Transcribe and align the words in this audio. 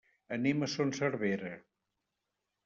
Anem 0.37 0.63
a 0.67 0.69
Son 0.75 0.93
Servera. 1.01 1.53